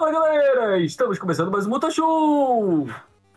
[0.00, 2.88] Fala galera, estamos começando mais um Muta Show!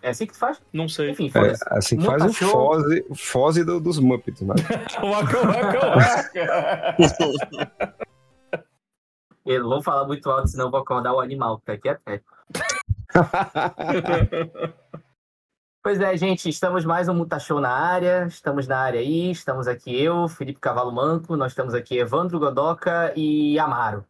[0.01, 0.61] É assim que tu faz?
[0.71, 1.09] Não sei.
[1.09, 2.31] Enfim, É, assim que faz o.
[2.31, 4.53] Foze, Foze do- dos Muppets, né?
[5.03, 7.97] Waka, waka, waka.
[9.45, 11.89] Eu não vou falar muito alto, senão eu vou acordar o animal que tá aqui
[11.89, 12.21] atrás.
[15.83, 19.67] Pois é, gente, estamos mais um Muta Show na área, estamos na área aí, estamos
[19.67, 24.05] aqui eu, Felipe Cavalo Manco, nós estamos aqui Evandro Godoca e Amaro.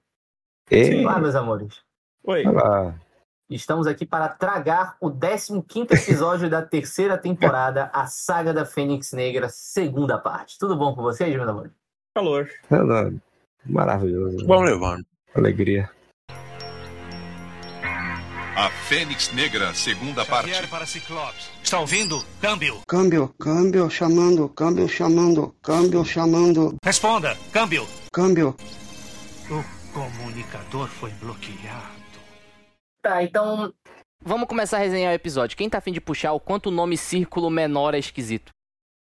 [0.69, 1.82] E, Olá, meus amores.
[2.25, 2.45] Oi.
[2.47, 2.95] olha lá.
[3.49, 9.49] Estamos aqui para tragar o 15º episódio da terceira temporada, a Saga da Fênix Negra,
[9.49, 10.57] segunda parte.
[10.57, 11.71] Tudo bom com vocês, meus amores?
[12.15, 12.49] Calor.
[13.65, 14.47] Maravilhoso.
[14.47, 15.05] Vamos levando.
[15.35, 15.89] Alegria.
[18.55, 20.49] A Fênix Negra, segunda parte.
[20.51, 21.49] Xavier para Ciclopes.
[21.61, 22.23] Está ouvindo?
[22.39, 22.81] Câmbio.
[22.87, 27.35] Câmbio, câmbio, chamando, câmbio, chamando, câmbio, chamando, Responda.
[27.51, 27.85] Câmbio.
[28.11, 28.55] câmbio.
[29.49, 32.03] O comunicador foi bloqueado.
[33.01, 33.73] Tá, então
[34.25, 35.57] Vamos começar a resenhar o episódio.
[35.57, 38.51] Quem tá afim de puxar o quanto o nome círculo menor é esquisito?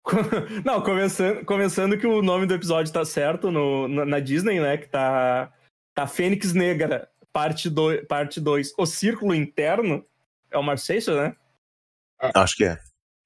[0.65, 4.75] Não, começando, começando que o nome do episódio tá certo no, na, na Disney, né?
[4.75, 5.53] Que tá,
[5.93, 8.73] tá Fênix Negra, parte 2, parte dois.
[8.75, 10.03] O Círculo Interno
[10.49, 11.35] é o Marcelo, né?
[12.33, 12.79] Acho que é.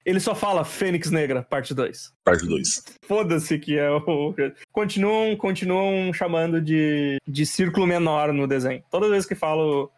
[0.08, 2.14] Ele só fala Fênix Negra, parte 2.
[2.24, 2.86] Parte 2.
[3.04, 4.34] Foda-se que é o.
[4.72, 8.82] Continuam, continuam chamando de, de círculo menor no desenho.
[8.90, 9.92] Toda vez que falo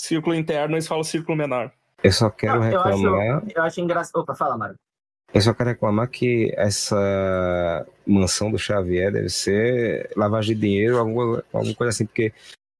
[0.00, 1.70] círculo interno, eles falam círculo menor.
[2.02, 3.42] Eu só quero eu, eu acho, reclamar.
[3.54, 4.22] eu acho engraçado.
[4.22, 4.76] Opa, fala, Mário.
[5.34, 11.44] Eu só quero reclamar que essa mansão do Xavier deve ser lavagem de dinheiro, alguma,
[11.52, 12.32] alguma coisa assim, porque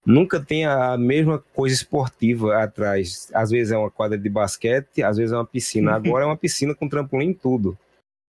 [0.05, 3.29] nunca tem a mesma coisa esportiva atrás.
[3.34, 5.95] Às vezes é uma quadra de basquete, às vezes é uma piscina.
[5.97, 7.77] Agora é uma piscina com trampolim tudo.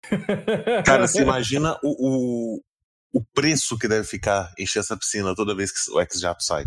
[0.85, 2.61] Cara, você imagina o, o,
[3.13, 6.65] o preço que deve ficar encher essa piscina toda vez que o X-Jap sai.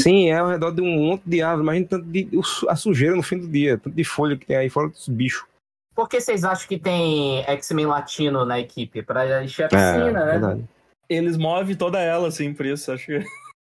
[0.00, 2.28] Sim, é ao redor de um monte de árvore, imagina tanto de,
[2.68, 5.46] a sujeira no fim do dia, tanto de folha que tem aí fora dos bichos.
[5.94, 9.02] Por que vocês acham que tem X-Men latino na equipe?
[9.04, 10.32] Pra encher a É, piscina, né?
[10.32, 10.64] verdade.
[11.08, 12.90] Eles movem toda ela, assim, por isso.
[12.90, 13.24] Acho que.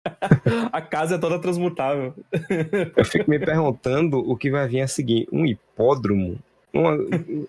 [0.72, 2.14] a casa é toda transmutável.
[2.96, 5.28] Eu fico me perguntando o que vai vir a seguir.
[5.32, 6.38] Um hipódromo?
[6.72, 7.46] Uma, um-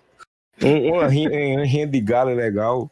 [0.92, 2.90] uma, rinha, uma rinha de galo legal?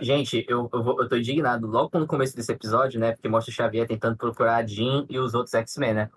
[0.00, 1.66] Gente, eu, eu, vou- eu tô indignado.
[1.66, 3.12] Logo no começo desse episódio, né?
[3.12, 6.10] Porque mostra o Xavier tentando procurar a Jean e os outros X-Men, né?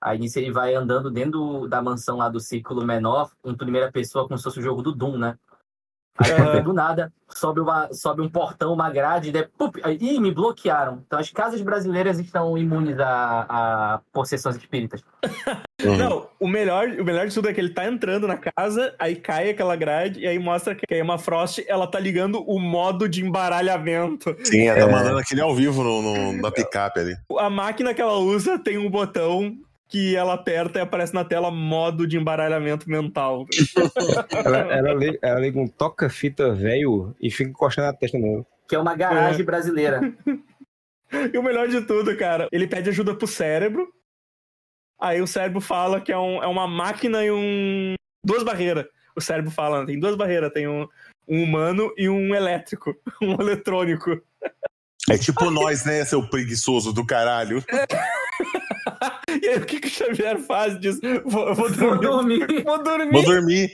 [0.00, 4.26] Aí nisso ele vai andando dentro da mansão lá do círculo menor, em primeira pessoa,
[4.26, 5.36] como se fosse o jogo do Doom, né?
[6.18, 9.76] Aí vê do nada, sobe, uma, sobe um portão, uma grade, e pup,
[10.20, 11.02] me bloquearam.
[11.06, 15.02] Então as casas brasileiras estão imunes a, a possessões espíritas.
[15.84, 15.96] Uhum.
[15.96, 19.14] Não, o melhor, o melhor de tudo é que ele tá entrando na casa, aí
[19.14, 23.08] cai aquela grade, e aí mostra que a Emma Frost, ela tá ligando o modo
[23.08, 24.36] de embaralhamento.
[24.44, 27.16] Sim, ela tá mandando aquele ao vivo no, no- na picape ali.
[27.38, 29.56] A máquina que ela usa tem um botão
[29.88, 33.46] que ela aperta e aparece na tela modo de embaralhamento mental.
[34.44, 38.44] Ela, ela, liga, ela liga um toca-fita velho e fica encostando a testa nele.
[38.68, 40.00] Que é uma garagem brasileira.
[41.32, 43.88] E o melhor de tudo, cara, ele pede ajuda pro cérebro.
[45.00, 47.94] Aí o cérebro fala que é, um- é uma máquina e um.
[48.22, 48.84] Duas barreiras.
[49.16, 50.86] O cérebro fala, tem duas barreiras, tem um,
[51.26, 54.20] um humano e um elétrico, um eletrônico.
[55.08, 57.64] É tipo nós, né, seu preguiçoso do caralho.
[59.42, 60.78] E aí o que, que o Xavier faz?
[60.80, 62.46] Diz, vou, vou Vou dormir.
[62.64, 63.12] Vou dormir.
[63.12, 63.70] Vou dormir.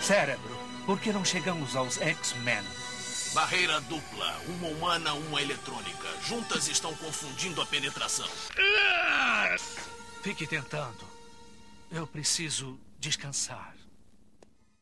[0.00, 2.62] Cérebro, por que não chegamos aos X-Men?
[3.34, 6.06] Barreira dupla, uma humana, uma eletrônica.
[6.26, 8.28] Juntas estão confundindo a penetração.
[10.22, 11.04] Fique tentando.
[11.90, 13.74] Eu preciso descansar.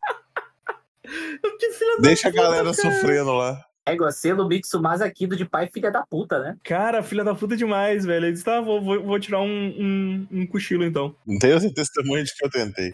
[1.58, 2.74] Que filha da Deixa a galera cara.
[2.74, 3.64] sofrendo lá.
[3.84, 6.56] É selo Mitsumasa aqui do de pai filha da puta, né?
[6.62, 8.26] Cara, filha da puta demais, velho.
[8.26, 11.14] Ele disse, tá, vou, vou, vou tirar um, um, um cochilo então.
[11.26, 12.92] Não tenho esse testemunho de que eu tentei.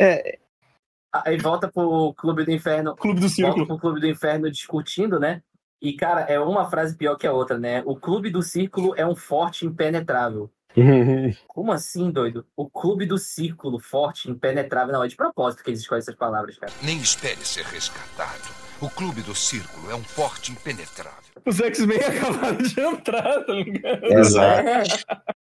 [1.12, 2.96] Aí volta pro Clube do Inferno.
[2.96, 3.66] Clube do Volta Círculo.
[3.66, 5.42] pro Clube do Inferno discutindo, né?
[5.80, 7.82] E, cara, é uma frase pior que a outra, né?
[7.86, 10.50] O Clube do Círculo é um forte impenetrável.
[11.46, 12.46] Como assim, doido?
[12.56, 14.92] O Clube do Círculo, forte, impenetrável.
[14.92, 16.72] Não, é de propósito que eles escolhem essas palavras, cara.
[16.82, 18.67] Nem espere ser resgatado.
[18.80, 21.18] O Clube do Círculo é um forte impenetrável.
[21.44, 24.04] Os X-Men acabaram de entrar, tá ligado?
[24.06, 25.04] Exato.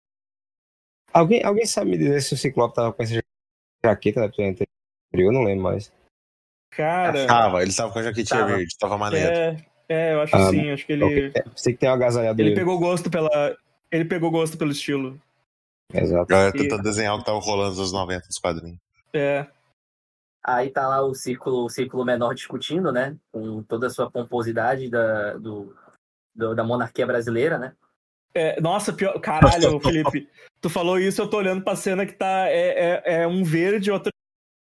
[1.13, 3.21] Alguém, alguém sabe me dizer se o Ciclope tava com essa
[3.85, 4.69] jaqueta da episódio anterior?
[5.13, 5.93] Eu não lembro mais.
[6.73, 8.57] Cara, Tava, ele tava com a jaquetinha Tava.
[8.57, 9.31] verde, tava maneiro.
[9.31, 11.95] é, é, eu acho Ah, sim, acho que ele, Ok, é, Sei que tem uma
[11.95, 12.61] agasalhada ele dele.
[12.61, 13.57] pegou gosto pela,
[13.93, 15.21] ele pegou gosto pelo estilo.
[15.93, 16.27] Exato.
[16.27, 18.79] Galera tentando desenhar o que tava rolando nos anos 90 nos quadrinhos.
[19.13, 19.47] É,
[20.47, 23.17] Aí tá lá o círculo, o círculo menor discutindo, né?
[23.33, 25.75] Com toda a sua pomposidade da, do,
[26.35, 27.73] do- da monarquia brasileira, né?
[28.35, 29.19] É, nossa, pior.
[29.21, 30.29] Caralho, Felipe.
[30.61, 32.49] Tu falou isso, eu tô olhando pra cena que tá.
[32.49, 34.11] É, é, é um verde, outro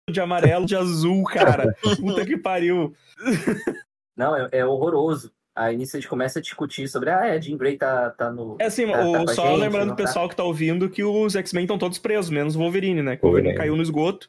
[0.09, 1.75] de amarelo, de azul, cara.
[1.99, 2.95] Puta que pariu.
[4.17, 5.33] Não, é, é horroroso.
[5.57, 8.57] Aí nisso a gente começa a discutir sobre, ah, é, Jim Gray tá, tá no.
[8.61, 11.03] É assim, tá, tá o, a só gente, lembrando o pessoal que tá ouvindo que
[11.03, 13.17] os X-Men estão todos presos, menos o Wolverine, né?
[13.17, 13.29] Que o.
[13.29, 14.29] Wolverine caiu no esgoto.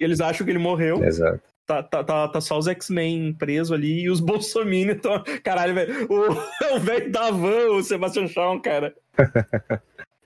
[0.00, 1.04] E eles acham que ele morreu.
[1.04, 1.40] Exato.
[1.66, 4.20] Tá, tá, tá, tá só os X-Men presos ali e os
[4.96, 5.22] estão.
[5.44, 6.08] Caralho, velho.
[6.10, 8.94] O, velho da van, o Sebastian Shaw, cara.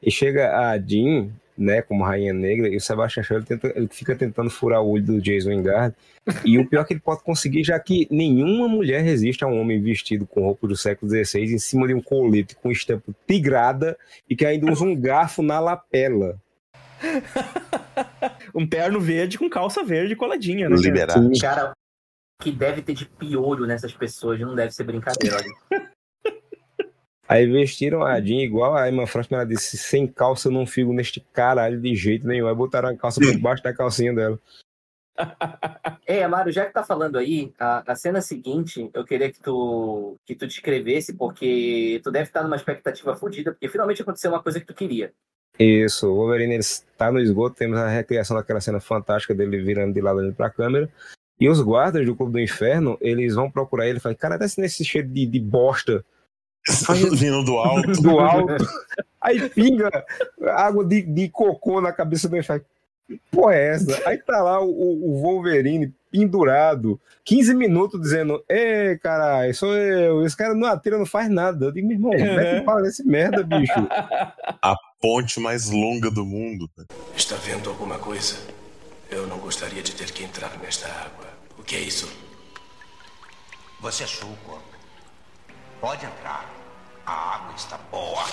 [0.06, 3.88] E chega a Jean, né, como Rainha Negra, e o Sebastian Shaw ele, tenta- ele
[3.90, 5.94] fica tentando furar o olho do Jason Wingard.
[6.44, 9.58] E o pior é que ele pode conseguir, já que nenhuma mulher resiste a um
[9.58, 13.96] homem vestido com roupa do século XVI em cima de um colete com estampa tigrada
[14.28, 16.36] e que ainda usa um garfo na lapela.
[18.54, 20.76] Um terno verde com calça verde coladinha, né?
[20.76, 21.40] Sim.
[21.40, 21.72] Cara,
[22.40, 25.90] que deve ter de piolho nessas pessoas não deve ser brincadeira, olha.
[27.26, 30.66] Aí vestiram a Jean igual a Emma Frost, mas ela disse: sem calça eu não
[30.66, 32.46] fico neste caralho de jeito nenhum.
[32.46, 34.38] Aí botaram a calça por baixo da calcinha dela.
[36.06, 40.18] Ei, Amaro, já que tá falando aí, a, a cena seguinte, eu queria que tu,
[40.26, 44.60] que tu descrevesse, porque tu deve estar numa expectativa fodida, porque finalmente aconteceu uma coisa
[44.60, 45.12] que tu queria.
[45.58, 49.94] Isso, o Wolverine ele está no esgoto, temos a recriação daquela cena fantástica dele virando
[49.94, 50.88] de lado olhando pra câmera.
[51.38, 54.60] E os guardas do Clube do Inferno, eles vão procurar ele e falam, cara, desce
[54.60, 56.04] nesse cheiro de, de bosta
[57.12, 57.92] Vindo do alto.
[58.00, 58.66] do alto.
[59.20, 59.90] Aí pinga
[60.48, 62.64] água de, de cocô na cabeça do Inferno.
[63.30, 64.08] Porra é essa?
[64.08, 70.24] Aí tá lá o, o Wolverine pendurado, 15 minutos dizendo, Ei, caralho, sou eu.
[70.24, 71.66] Esse cara não atira, não faz nada.
[71.66, 73.72] Eu digo, meu irmão, mete bala nesse merda, bicho.
[74.62, 74.74] A
[75.04, 76.66] ponte mais longa do mundo.
[77.14, 78.36] Está vendo alguma coisa?
[79.10, 81.26] Eu não gostaria de ter que entrar nesta água.
[81.58, 82.10] O que é isso?
[83.82, 84.64] Você achou o corpo.
[85.78, 86.50] Pode entrar.
[87.04, 88.24] A água está boa.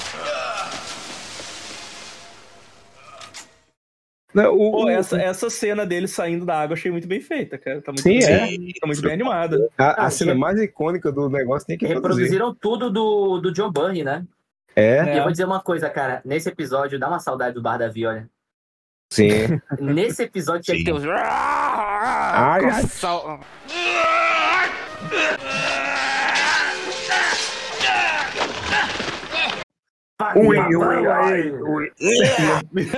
[4.33, 7.19] Não, o- Pô, o- essa, essa cena dele saindo da água eu achei muito bem
[7.19, 7.81] feita, cara.
[7.81, 8.79] Tá muito, Sim, bem, é.
[8.79, 9.69] tá muito bem animada.
[9.77, 10.35] A, a Ah, cena é.
[10.35, 12.31] mais icônica do negócio tem que reproduzir.
[12.31, 14.25] Reproduziram tudo do, do John Byrne, né?
[14.75, 16.21] É, E eu vou dizer uma coisa, cara.
[16.25, 18.29] Nesse episódio, dá uma saudade do Bar da Vi, olha.
[19.11, 19.29] sim.
[19.79, 21.03] Nesse episódio tinha que ter os...
[21.05, 22.83] Ai, ai.
[22.87, 23.39] Sal-
[30.35, 31.91] Ui, ui, ai, ui.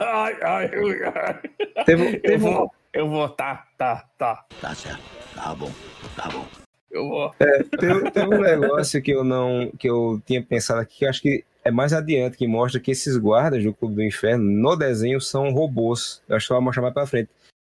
[0.00, 1.84] ai, ai, ui, ai.
[1.84, 4.44] Teve, Eu teve um- vou, eu vou, tá, tá, tá.
[4.60, 5.02] Tá certo.
[5.34, 5.70] Tá bom.
[6.16, 6.46] Tá bom.
[6.92, 7.34] Eu vou.
[7.78, 11.22] Teve, teve um negócio que eu não que eu tinha pensado aqui, que eu acho
[11.22, 15.20] que é mais adiante, que mostra que esses guardas do Clube do Inferno, no desenho,
[15.20, 16.22] são robôs.
[16.28, 17.30] Eu acho que vai mostrar mais pra frente.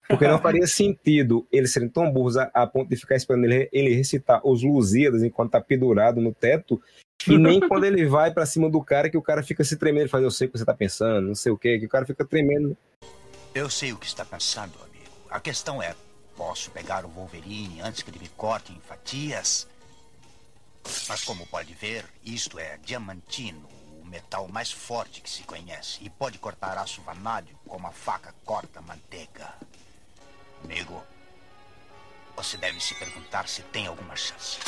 [0.09, 3.69] Porque não faria sentido eles serem tão burros a, a ponto de ficar esperando ele,
[3.73, 6.81] ele recitar os Lusíadas enquanto tá pendurado no teto,
[7.29, 10.03] e nem quando ele vai pra cima do cara, que o cara fica se tremendo,
[10.03, 11.89] ele faz, eu sei o que você tá pensando, não sei o que, que o
[11.89, 12.77] cara fica tremendo.
[13.55, 15.11] Eu sei o que está pensando, amigo.
[15.29, 15.95] A questão é:
[16.41, 19.69] posso pegar o Wolverine antes que ele me corte em fatias?
[21.07, 23.69] Mas como pode ver, isto é diamantino,
[24.01, 28.35] o metal mais forte que se conhece, e pode cortar aço vanádio como a faca
[28.43, 29.55] corta manteiga.
[30.65, 31.05] Amigo,
[32.35, 34.59] você deve se perguntar se tem alguma chance.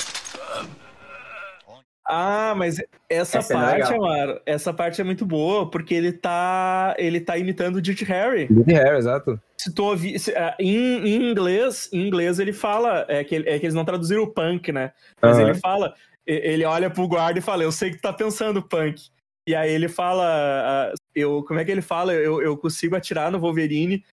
[2.04, 2.78] Ah, mas
[3.08, 4.04] essa, Essa é parte, legal.
[4.04, 8.48] Amaro, essa parte é muito boa, porque ele tá, ele tá imitando o Dirty Harry.
[8.48, 9.40] Dirty Harry, exato.
[9.56, 10.74] Se tu ouvir, se- ah, em,
[11.06, 14.72] em inglês, em inglês ele fala, é que, é que eles não traduziram o punk,
[14.72, 14.92] né?
[15.22, 15.48] Mas Aham.
[15.50, 15.94] ele fala,
[16.26, 19.08] ele olha pro guarda e fala, eu sei que tu tá pensando punk.
[19.48, 22.12] E aí ele fala, ah, eu, como é que ele fala?
[22.12, 24.04] Eu, eu consigo atirar no Wolverine.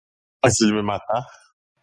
[0.46, 1.24] Antes de me matar.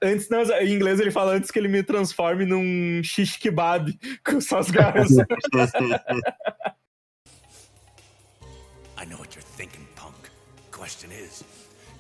[0.03, 4.41] Antes, não, em inglês ele fala antes que ele me transforme num shish kebab com
[4.41, 5.09] suas garras.
[8.99, 10.17] I know what you're thinking, punk.
[10.71, 11.45] Question is,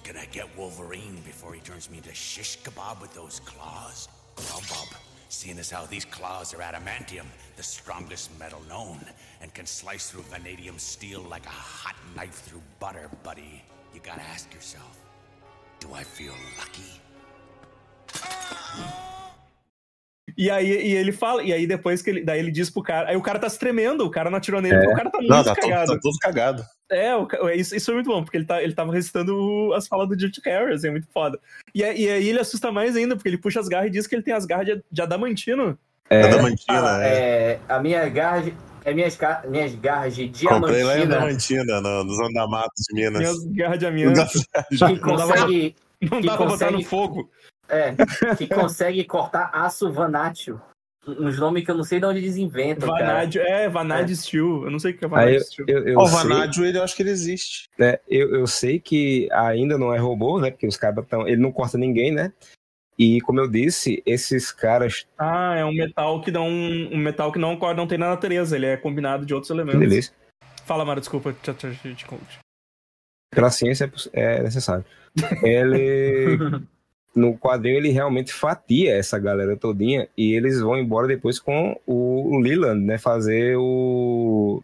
[0.03, 4.09] can I get Wolverine before he turns me into shish kebab with those claws?
[4.37, 4.63] Well,
[5.29, 7.27] seeing as how these claws are adamantium,
[7.57, 9.01] the strongest metal known,
[9.41, 13.63] and can slice through vanadium steel like a hot knife through butter, buddy,
[13.95, 14.99] you gotta ask yourself,
[15.81, 17.01] do I feel lucky?
[20.37, 23.09] E aí e ele fala, e aí depois que ele, daí ele diz pro cara,
[23.09, 24.89] aí o cara tá se tremendo, o cara não atirou nele, É.
[24.93, 25.93] o cara tá muito Não, tá todo, cagado.
[25.95, 26.65] tá todo cagado.
[26.91, 30.09] É, o isso, isso foi muito bom, porque ele, tá, ele tava recitando as falas
[30.09, 31.39] do Dirty Harry, assim, é muito foda.
[31.75, 34.07] E, aí- e aí ele assusta mais ainda, porque ele puxa as garras e diz
[34.07, 35.79] que ele tem as garras de, de adamantino.
[36.11, 37.09] É, Adamantina, é.
[37.09, 38.55] É, a minha garra, de-
[38.85, 39.19] é minhas,
[39.49, 43.19] minhas garras de Comprei lá em diamantina Adamantina, no, nos Andamatos de Minas.
[43.21, 44.21] Minhas garras de amianto.
[44.69, 47.31] que Não dá consegue, Não dá pra botar no consegue- fogo.
[47.69, 47.95] É,
[48.37, 50.61] que consegue cortar aço vanátil.
[51.07, 53.07] uns nomes que eu não sei de onde eles inventam, cara.
[53.07, 54.65] Vanádio, é, Vanádio Steel.
[54.65, 55.69] Eu não sei o que é Vanádio eu, Steel.
[55.69, 57.69] eu, eu Ó, o sei, Vanádio, ele, eu acho que ele existe.
[57.79, 60.51] né, eu, eu sei que ainda não é robô, né?
[60.51, 61.27] Porque os caras estão.
[61.27, 62.33] Ele não corta ninguém, né?
[62.99, 65.07] E como eu disse, esses caras.
[65.19, 66.49] Ah, é um metal que não.
[66.49, 69.81] Um metal que não, não tem na natureza, ele é combinado de outros Que elementos.
[69.81, 70.15] delícia.
[70.65, 72.39] Fala, Mário, desculpa, te, te, te, te conte.
[73.33, 74.85] Pela ciência é é necessário.
[75.45, 76.39] Ele.
[77.17, 82.39] No quadrinho ele realmente fatia essa galera todinha e eles vão embora depois com o,
[82.39, 82.99] Leland, né?
[82.99, 84.63] Fazer o,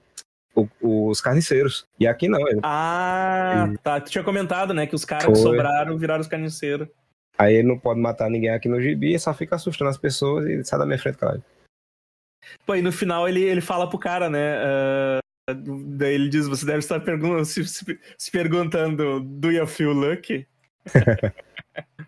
[0.54, 1.86] o- os carniceiros.
[1.98, 4.00] E aqui não, ele- Ah, tá.
[4.00, 4.86] Tu tinha comentado, né?
[4.86, 5.40] Que os caras que Foi.
[5.42, 6.86] sobraram viraram os carniceiros.
[7.38, 10.62] aí ele não pode matar ninguém aqui no gibi, só fica assustando as pessoas e
[10.62, 11.42] sai da minha frente, cara.
[12.66, 14.56] Pô, e no final ele, ele fala pro cara, né?
[14.62, 15.20] ah,
[15.54, 20.46] daí ele diz: você deve estar pergun se, se- se perguntando, do you feel lucky?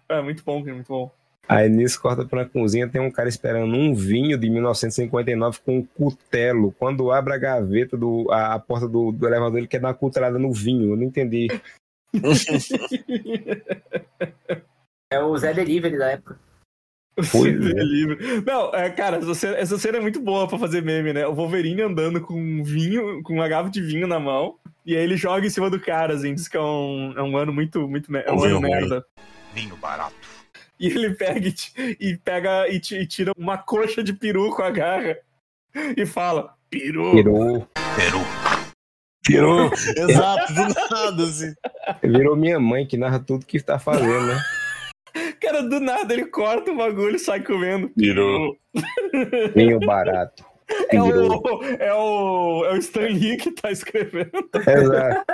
[0.09, 1.11] é muito bom, muito bom.
[1.47, 5.85] Aí nisso corta pra cozinha, tem um cara esperando um vinho de 1959 com um
[5.85, 6.73] cutelo.
[6.79, 9.95] Quando abre a gaveta, do, a, a porta do, do elevador, ele quer dar uma
[9.95, 10.93] cutelada no vinho.
[10.93, 11.49] Eu não entendi.
[15.13, 16.39] É o Zé Delivery da época.
[17.31, 17.83] Pois é.
[17.83, 18.43] Livre.
[18.45, 21.25] Não, é, cara, essa cena, essa cena é muito boa pra fazer meme, né?
[21.27, 25.03] O Wolverine andando com um vinho, com uma garrafa de vinho na mão, e aí
[25.05, 27.87] ele joga em cima do cara, assim, diz que é um, é um ano muito,
[27.87, 29.03] muito, me- é um ano ruim.
[29.55, 30.15] Vinho barato.
[30.79, 31.55] E ele pega e,
[32.01, 35.17] e pega e, e tira uma coxa de peru com a garra
[35.97, 37.13] e fala: Peru.
[37.13, 38.21] Virou, Peru.
[39.25, 39.71] Pirou.
[39.97, 41.55] Exato, do nada, assim.
[42.03, 44.43] virou minha mãe que narra tudo que tá fazendo, né?
[45.41, 47.89] Cara, do nada ele corta o bagulho e sai comendo.
[47.91, 48.57] Pirou.
[49.55, 50.45] Vinho barato.
[50.91, 54.31] É o, é, o, é o Stan Lee que tá escrevendo.
[54.67, 55.25] Exato.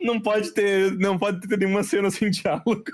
[0.00, 2.84] Não pode ter, não pode ter nenhuma cena sem diálogo.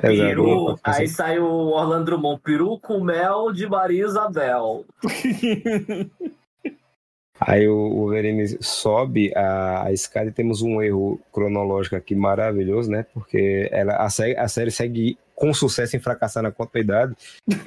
[0.00, 0.78] Peru.
[0.82, 2.40] Aí sai o Orlando Drummond.
[2.42, 4.84] Peru com mel de Maria Isabel.
[7.40, 12.90] Aí o o Wolverine sobe a, a escada e temos um erro cronológico aqui maravilhoso,
[12.90, 13.04] né?
[13.12, 17.14] Porque ela, a, série, a série segue com sucesso em fracassar na continuidade.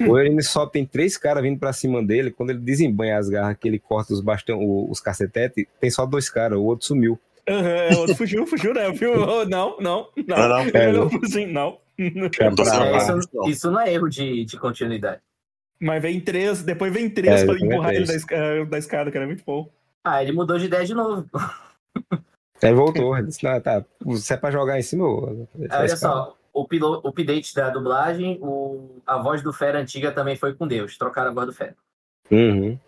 [0.00, 2.30] O Wolverine só tem três caras vindo pra cima dele.
[2.30, 6.30] Quando ele desembanha as garras, que ele corta os bastão, os cacetetes, tem só dois
[6.30, 7.18] caras, o outro sumiu.
[7.98, 8.90] Outro fugiu, fugiu, né?
[8.92, 9.12] Viu?
[9.28, 10.36] Oh, Não, não, não.
[10.36, 10.60] Ah, não.
[10.62, 11.78] Ele É, olhou assim, não.
[11.98, 12.26] Não,
[12.96, 13.48] isso, não.
[13.48, 15.20] isso não é erro de, de continuidade.
[15.80, 18.22] Mas vem três, depois vem três É, pra empurrar ele da, três.
[18.22, 19.24] esca- da escada, cara.
[19.24, 19.70] É muito bom.
[20.04, 21.26] Ah, ele mudou de ideia de novo.
[22.62, 23.16] Aí voltou.
[23.16, 23.84] Ele disse, não, tá,
[24.16, 27.68] se é pra jogar em cima, eu Aí, olha só, o, pilo, o update da
[27.70, 30.96] dublagem, o, a voz do Fera antiga também foi com Deus.
[30.96, 31.74] Trocaram a voz do Fera.
[32.30, 32.78] Uhum.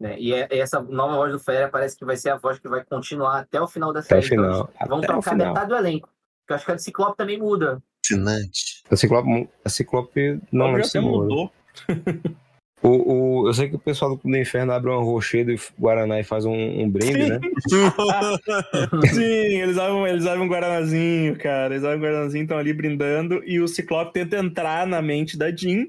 [0.00, 0.16] Né?
[0.18, 2.84] E é- essa nova voz do Fera parece que vai ser a voz que vai
[2.84, 4.34] continuar até o final da Até o série.
[4.34, 4.70] Então, final.
[4.88, 5.48] vão Até o trocar final.
[5.48, 6.08] metade do elenco.
[6.08, 7.82] Porque eu acho que a de Ciclope também muda.
[8.04, 8.82] Fascinante.
[8.90, 11.18] A Ciclope, a Ciclope não lembro se muda.
[11.24, 11.52] mudou.
[12.80, 15.58] O, o- eu sei que o pessoal do Clube do Inferno abre uma rochedo e
[15.80, 17.28] Guaraná e faz um, um brinde, Sim.
[17.28, 17.40] né?
[19.12, 19.22] Sim,
[19.62, 21.74] eles abrem, eles abrem um guaranazinho, cara.
[21.74, 23.42] Eles abrem um guaranazinho, estão ali brindando.
[23.44, 25.86] E o Ciclope tenta entrar na mente da Jean.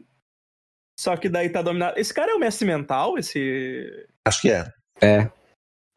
[0.99, 1.97] Só que daí tá dominado.
[1.97, 3.17] Esse cara é o mestre mental?
[3.17, 4.05] Esse.
[4.25, 4.67] Acho que é.
[5.01, 5.29] É.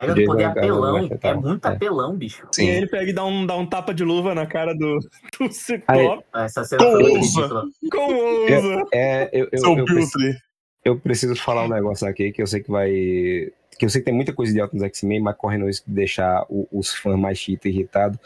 [0.00, 0.96] É Jason poder apelão.
[1.20, 1.70] É muito É.
[1.72, 2.46] apelão, bicho.
[2.52, 2.70] E Sim.
[2.70, 4.98] aí ele pega e dá um, dá um tapa de luva na cara do,
[5.40, 6.24] do Ciclope.
[6.32, 7.06] Essa cena Com ousa.
[7.18, 7.64] ridícula.
[7.90, 8.84] Com ousa.
[8.94, 10.38] É, eu, eu, Seu eu, preciso,
[10.84, 12.88] eu preciso falar um negócio aqui que eu sei que vai.
[13.76, 16.46] Que eu sei que tem muita coisa idiota nos X-Men, mas correndo isso de deixar
[16.48, 18.18] o- os fãs mais chita irritados.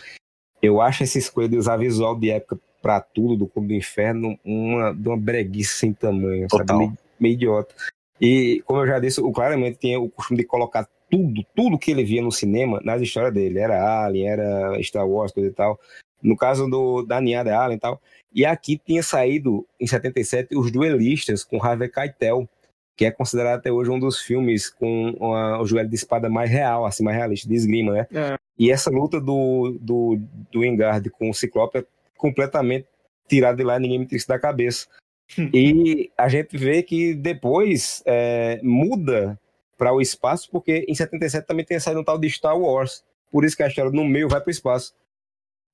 [0.60, 4.38] Eu acho essa escolha de usar visual de época pra tudo do Clube do Inferno
[4.44, 6.62] uma, de uma breguice sem tamanho, sabe?
[6.66, 6.78] Total.
[6.78, 7.74] Meio, meio idiota.
[8.20, 11.90] E, como eu já disse, o claramente tinha o costume de colocar tudo, tudo que
[11.90, 13.58] ele via no cinema nas histórias dele.
[13.58, 15.78] Era Alien, era Star Wars, coisa e tal.
[16.22, 18.00] No caso do, da ninhada Alien e tal.
[18.34, 22.48] E aqui tinha saído, em 77, Os Duelistas, com Harvey Keitel,
[22.96, 26.50] que é considerado até hoje um dos filmes com uma- o joelho de espada mais
[26.50, 28.06] real, assim, mais realista, de esgrima, né?
[28.12, 28.36] É.
[28.58, 30.18] E essa luta do, do,
[30.50, 31.84] do Engard com o Ciclope é
[32.16, 32.86] completamente
[33.28, 34.86] tirada de lá, ninguém me tira isso da cabeça.
[35.52, 39.38] e a gente vê que depois é, muda
[39.76, 43.04] para o espaço, porque em 77 também tem saído um tal de Star Wars.
[43.30, 44.94] Por isso que a história no meio vai para o espaço.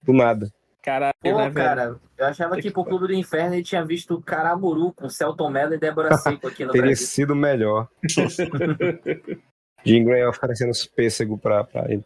[0.03, 0.53] Do nada.
[0.83, 4.93] Caralho, Pô, né, cara, eu achava que pro Clube do Inferno ele tinha visto Caramuru
[4.93, 7.07] com Celton Mello e Débora Seco aqui no Teria Brasil.
[7.07, 7.89] sido melhor.
[9.85, 12.05] Jim Gray oferecendo os pêssegos pra, pra ele.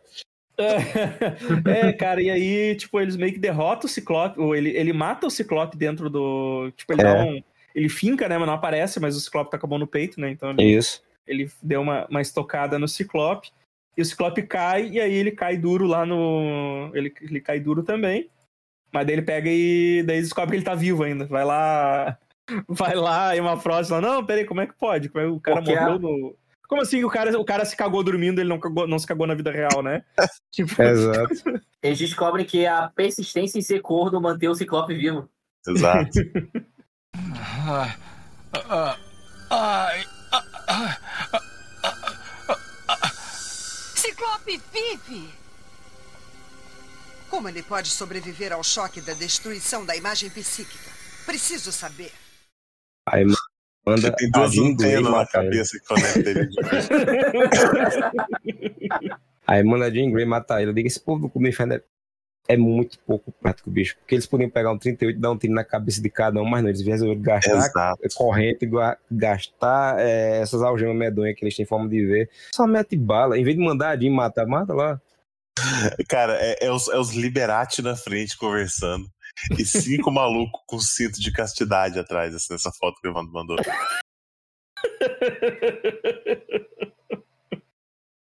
[1.66, 5.26] É, cara, e aí, tipo, eles meio que derrotam o Ciclope, ou ele, ele mata
[5.26, 6.70] o Ciclope dentro do.
[6.76, 7.04] Tipo, ele É.
[7.04, 7.42] dá um.
[7.74, 8.38] Ele finca, né?
[8.38, 10.30] Mas não aparece, mas o Ciclope tá com a mão no peito, né?
[10.30, 11.02] Então ele, Isso.
[11.26, 13.50] ele deu uma, uma estocada no Ciclope.
[13.96, 16.90] E o Ciclope cai, e aí ele cai duro lá no.
[16.94, 18.30] Ele, ele cai duro também.
[18.92, 20.02] Mas daí ele pega e.
[20.06, 21.26] Daí descobre que ele tá vivo ainda.
[21.26, 22.18] Vai lá
[22.68, 25.10] Vai lá e uma Frost não, peraí, como é que pode?
[25.14, 26.36] É o cara Porque morreu no...
[26.68, 29.26] Como assim o cara, o cara se cagou dormindo ele não, cagou- não se cagou
[29.26, 30.04] na vida real, né?
[30.50, 31.62] tipo, Exato.
[31.82, 35.28] Eles descobrem que a persistência em ser corno mantém o Ciclope vivo.
[35.66, 36.18] Exato.
[39.50, 40.04] Ai,
[43.94, 45.30] Ciclope vive!
[47.30, 50.90] Como ele pode sobreviver ao choque da destruição da imagem psíquica?
[51.24, 52.12] Preciso saber.
[53.88, 55.52] Manda Tem a duas antenas na matar ele.
[55.52, 56.48] cabeça que conectam ele.
[59.46, 60.70] Aí manda Jean Grey matar ele.
[60.70, 61.82] Eu digo, esse povo do Clube Inferno é,
[62.48, 63.96] é muito pouco prático, bicho.
[63.98, 66.44] Porque eles podiam pegar um 38 e dar um tiro na cabeça de cada um,
[66.44, 68.02] mas não, eles resolveram gastar Exato.
[68.16, 72.28] corrente, gua- gastar é, essas algemas medonhas que eles têm forma de ver.
[72.52, 73.38] Só mete bala.
[73.38, 75.00] Em vez de mandar a Jean matar, mata lá.
[76.08, 79.06] Cara, é, é os, é os Liberati na frente conversando.
[79.58, 83.56] E cinco malucos com cinto de castidade atrás, assim, nessa foto que o Evandro mandou.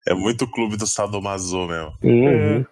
[0.07, 1.97] É muito clube do Sadomaso mesmo.
[2.03, 2.65] Uhum.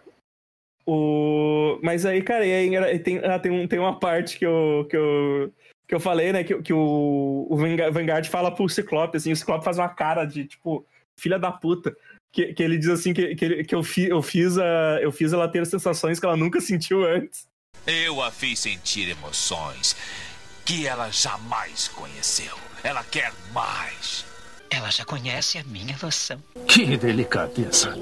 [0.86, 1.80] O...
[1.82, 4.98] Mas aí, cara, e aí, tem, ah, tem, um, tem uma parte que eu, que
[4.98, 5.52] eu,
[5.88, 6.44] que eu falei, né?
[6.44, 10.26] Que, que o, o Vanguard Vanguard fala pro Ciclope, assim, o Ciclope faz uma cara
[10.26, 10.86] de, tipo,
[11.18, 11.96] filha da puta.
[12.32, 15.12] Que, que ele diz assim que, que, ele- que eu, fi, eu, fiz a, eu
[15.12, 17.48] fiz ela ter sensações que ela nunca sentiu antes.
[17.86, 19.94] Eu a fiz sentir emoções
[20.64, 22.58] que ela jamais conheceu.
[22.82, 24.26] Ela quer mais.
[24.70, 26.42] Ela já conhece a minha noção.
[26.66, 27.94] Que delicadeza.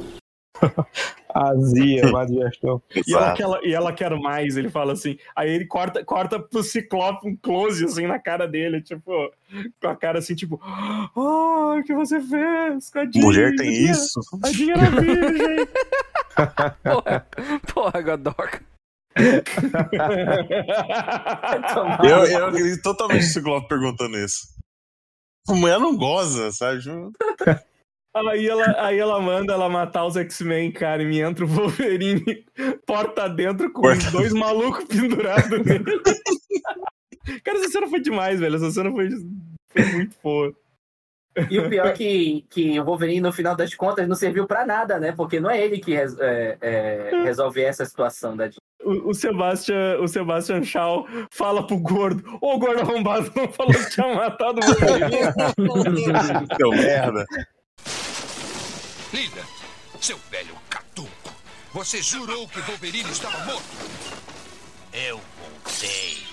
[1.34, 2.80] Azia, má digestão.
[3.08, 5.18] E ela, quer, e ela quer mais, ele fala assim.
[5.36, 9.32] Aí ele corta, corta pro Ciclope um close, assim, na cara dele, tipo,
[9.82, 10.62] com a cara assim, tipo,
[11.16, 12.90] oh, o que você fez?
[12.92, 13.22] Com a Jean?
[13.22, 14.20] Mulher tem isso?
[14.44, 15.68] A Jean era virgem.
[16.84, 17.28] Porra,
[17.74, 18.71] porra, Godoka.
[22.04, 24.48] Eu, eu acredito totalmente no Ciclope perguntando isso.
[25.50, 26.82] A mulher não goza, sabe?
[28.14, 32.46] Aí ela, aí ela manda ela matar os X-Men, cara, e me entra o Wolverine
[32.86, 35.84] porta dentro com os dois malucos pendurados nele.
[37.44, 38.56] Cara, essa cena foi demais, velho.
[38.56, 39.10] Essa cena foi,
[39.72, 40.54] foi muito boa.
[41.50, 44.66] E o pior é que, que o Wolverine, no final das contas, não serviu pra
[44.66, 45.12] nada, né?
[45.14, 48.50] Porque não é ele que res- é, é, resolve essa situação da
[48.84, 53.90] O, o Sebastian, o Sebastian Shaw fala pro gordo: Ô gordo arrombado, não falou que
[53.92, 56.48] tinha matado o Wolverine.
[56.58, 57.26] Seu merda.
[59.14, 59.44] Líder,
[60.00, 61.10] seu velho caduco.
[61.74, 63.64] Você jurou que Wolverine estava morto.
[64.94, 66.31] Eu voltei.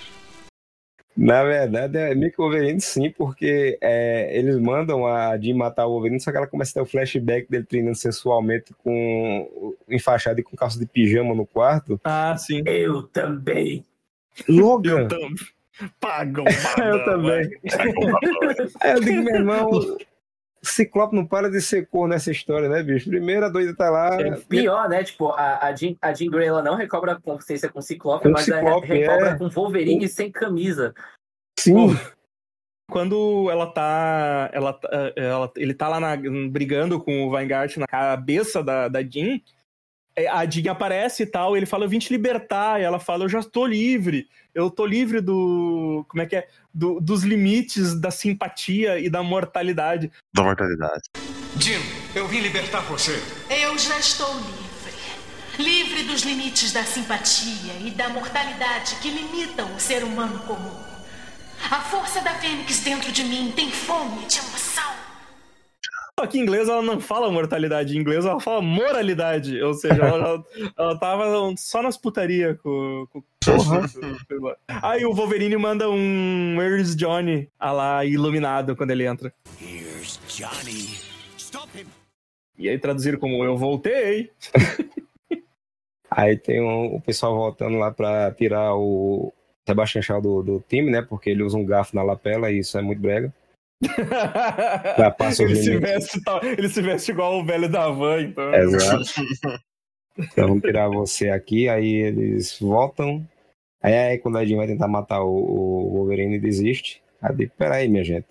[1.20, 5.84] Na verdade, é meio que o Wolverine sim, porque é, eles mandam a Jean matar
[5.84, 10.38] o Wolverine, só que ela começa a ter o flashback dele treinando sensualmente com enfaixado
[10.38, 12.00] e com calça de pijama no quarto.
[12.04, 12.62] Ah, sim.
[12.64, 13.84] Eu também.
[14.48, 15.00] Logan!
[15.00, 15.36] Eu também.
[16.00, 16.44] Pagam
[16.78, 17.50] Eu também.
[18.80, 19.70] Aí eu digo, meu irmão,
[20.62, 23.08] Ciclope não para de ser cor nessa história, né, bicho?
[23.08, 24.20] Primeiro a doida tá lá.
[24.20, 25.04] É pior, né?
[25.04, 28.24] Tipo, a, a, Jean, a Jean Grey ela não recobra a consciência com o Ciclope,
[28.24, 29.38] Com o mas Ciclope, ela recobra é.
[29.38, 30.94] com o Wolverine sem camisa.
[31.58, 31.96] Sim.
[32.90, 34.50] Quando ela tá.
[34.52, 36.16] Ela, tá- ela, ele tá lá na-
[36.50, 39.40] brigando com o Vanguard na cabeça da, da Jean.
[40.22, 42.80] É, A Jean aparece e tal, ele fala, eu vim te libertar.
[42.80, 44.28] E ela fala, eu já tô livre.
[44.54, 46.04] Eu tô livre do.
[46.08, 46.48] Como é que é?
[46.74, 50.10] Do- dos limites da simpatia e da mortalidade.
[50.34, 51.02] Da mortalidade.
[51.58, 51.80] Jim,
[52.14, 53.12] eu vim libertar você.
[53.50, 54.58] Eu já estou livre.
[55.58, 60.76] Livre dos limites da simpatia e da mortalidade que limitam o ser humano comum.
[61.68, 64.92] A força da Fênix dentro de mim tem fome de emoção.
[66.18, 69.62] Só que em inglês ela não fala mortalidade, em inglês ela fala moralidade.
[69.62, 70.44] Ou seja, ela, ela,
[70.76, 73.06] ela tava só nas putaria com.
[73.12, 73.22] com...
[74.82, 79.32] Aí o Wolverine manda um Where's Johnny a lá iluminado quando ele entra.
[79.62, 80.98] Here's Johnny.
[81.36, 81.86] Stop him.
[82.58, 84.32] E aí traduziram como Eu voltei.
[86.10, 89.32] Aí tem um- o pessoal voltando lá pra tirar o
[89.66, 91.00] Sebastian Shaw do, do time, né?
[91.00, 93.32] Porque ele usa um garfo na lapela e isso é muito brega.
[94.96, 98.54] Já passa ele, se veste, tal- ele se veste igual o velho da van, então.
[98.54, 99.04] Exato.
[100.20, 103.24] Então vamos tirar você aqui, aí eles voltam.
[103.80, 107.00] Aí, aí quando a Jean vai tentar matar o, o Wolverine, desiste.
[107.22, 108.26] Aí digo, peraí, minha gente.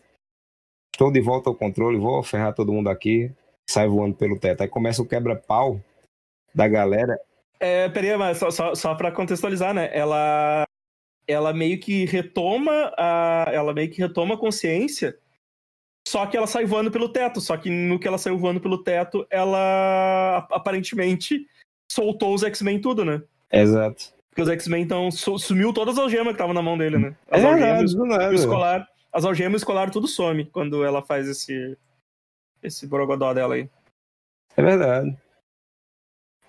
[0.94, 3.32] Estou de volta ao controle, vou ferrar todo mundo aqui.
[3.70, 4.64] Sai voando pelo teto.
[4.64, 5.80] Aí começa o quebra-pau
[6.54, 7.18] da galera.
[7.58, 9.90] É, peraí, mas só, só, só pra contextualizar, né?
[9.94, 10.66] Ela,
[11.26, 15.18] ela meio que retoma a, ela meio que retoma a consciência,
[16.08, 17.40] só que ela sai voando pelo teto.
[17.42, 21.46] Só que no que ela saiu voando pelo teto, ela ap- aparentemente
[21.92, 23.22] soltou os X-Men tudo, né?
[23.52, 24.14] Exato.
[24.30, 27.16] Porque os X-Men então su- sumiu todas as algemas que estavam na mão dele, né?
[27.28, 28.24] É As verdade, algemas, nada.
[28.26, 31.78] e o escolar, as algemas e o escolar tudo some quando ela faz esse
[32.64, 33.70] esse borogodó dela aí.
[34.56, 35.18] É verdade.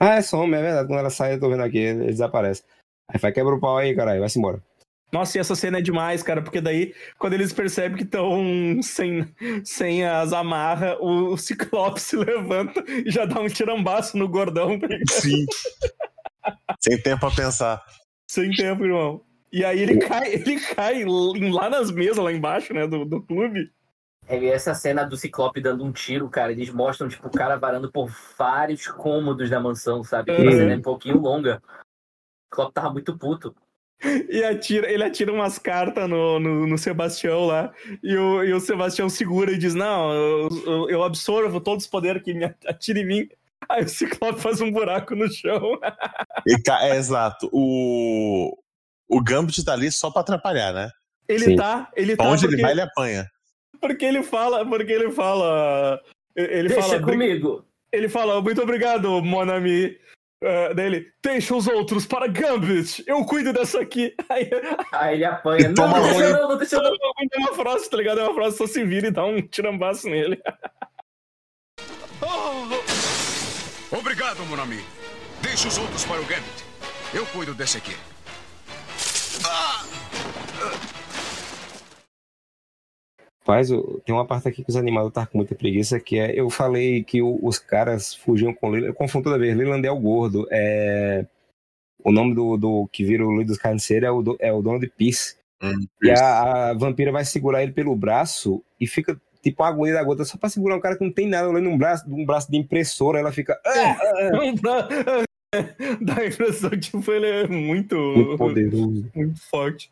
[0.00, 0.86] Ah, é some, é verdade.
[0.88, 2.62] Quando ela sai, eu tô vendo aqui, ele desaparece.
[3.08, 4.62] Aí vai, quebra o pau aí, caralho, vai-se embora.
[5.10, 8.42] Nossa, e essa cena é demais, cara, porque daí, quando eles percebem que estão
[8.82, 9.26] sem,
[9.64, 14.78] sem as amarras, o, o Ciclope se levanta e já dá um tirambaço no gordão.
[14.78, 14.88] tá?
[15.10, 15.46] Sim.
[16.78, 17.82] Sem tempo a pensar.
[18.26, 19.22] Sem tempo, irmão.
[19.50, 23.72] E aí ele cai, ele cai lá nas mesas, lá embaixo, né, do, do clube.
[24.26, 27.56] É, e essa cena do Ciclope dando um tiro, cara, eles mostram, tipo, o cara
[27.56, 30.32] varando por vários cômodos da mansão, sabe?
[30.32, 30.50] Uhum.
[30.50, 31.62] cena é um pouquinho longa.
[31.64, 33.56] O Ciclope tava muito puto.
[34.30, 37.72] E atira, ele atira umas cartas no, no, no Sebastião lá.
[38.02, 41.90] E o, e o Sebastião segura e diz: Não, eu, eu- eu absorvo todos os
[41.90, 43.28] poderes que me atira em mim.
[43.68, 45.78] Aí o Ciclope faz um buraco no chão.
[46.46, 47.50] E, é exato.
[47.52, 48.56] O,
[49.08, 50.90] o Gambit tá ali só pra atrapalhar, né?
[51.28, 52.30] Ele tá, ele Pra tá.
[52.30, 53.26] onde porque, ele vai, ele apanha.
[53.80, 56.00] porque ele fala, porque ele fala.
[56.36, 57.02] Ele Deixa fala.
[57.02, 57.64] comigo.
[57.92, 59.96] Ele fala, muito obrigado, Monami.
[60.40, 64.14] Uh, dele, deixa os outros para Gambit, eu cuido dessa aqui.
[64.30, 64.48] Aí,
[64.92, 65.66] Aí ele apanha.
[65.68, 66.92] Não, toma não deixa não, não deixa não.
[66.94, 68.20] é uma frase, tá ligado?
[68.20, 70.40] É uma frase, só se vira e dá um tirambaço nele.
[73.90, 74.84] Obrigado, Monami.
[75.42, 76.64] Deixe os outros para o Gambit.
[77.12, 77.96] Eu cuido desse aqui.
[79.42, 79.77] Mas
[83.70, 86.38] o- tem uma parte aqui que os animais tá com muita preguiça, que é.
[86.38, 88.88] Eu falei que o- os caras fugiam com Leland.
[88.88, 89.56] Eu confundo toda vez.
[89.56, 90.46] Leland é o gordo.
[90.50, 91.24] É,
[92.04, 94.60] o nome do, do que vira o líder dos carniceiros é o, do- é o
[94.62, 95.36] dono de Peace.
[96.02, 100.04] E a, a vampira vai segurar ele pelo braço e fica tipo uma agulha da
[100.04, 102.50] gota só pra segurar um cara que não tem nada olhando um braço, um braço
[102.50, 103.18] de impressora.
[103.18, 103.58] Ela fica.
[103.66, 104.88] "Ah, Não dá-
[106.02, 109.10] Dá a impressão que tipo, ele é muito, Muito poderoso.
[109.16, 109.90] muito forte.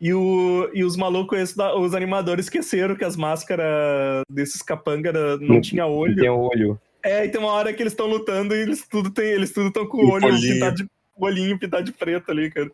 [0.00, 5.12] E, o, e os malucos, esses da- os animadores esqueceram que as máscaras desses capanga
[5.12, 6.16] não, Não- tinha Não olho.
[6.16, 6.78] tem olho.
[7.02, 9.68] É, e tem uma hora que eles estão lutando e eles tudo tem, eles tudo
[9.68, 10.54] estão com o olho olhinho.
[10.54, 12.70] pintado de o olhinho pintado de preto ali, cara.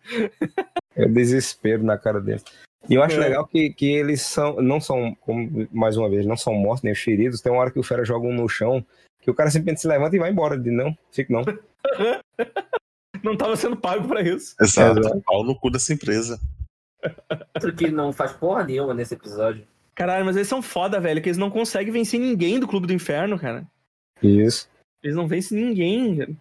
[0.97, 2.41] É desespero na cara dele.
[2.89, 3.21] E eu acho É.
[3.21, 6.95] legal que, que eles são, não são, como, mais uma vez, não são mortos nem
[6.95, 7.41] feridos.
[7.41, 8.85] Tem uma hora que o Fera joga um no chão,
[9.21, 10.59] que o cara simplesmente se levanta e vai embora.
[10.59, 11.43] Diz, não, fica não.
[13.23, 14.55] Não tava sendo pago pra isso.
[14.61, 14.99] Exato.
[14.99, 15.23] Exato.
[15.25, 16.41] Pau no cu dessa empresa.
[17.55, 19.67] Outro que não faz porra nenhuma nesse episódio.
[19.95, 22.93] Caralho, mas eles são foda, velho, que eles não conseguem vencer ninguém do Clube do
[22.93, 23.67] Inferno, cara.
[24.23, 24.69] Isso.
[25.03, 26.33] Eles não vencem ninguém, cara.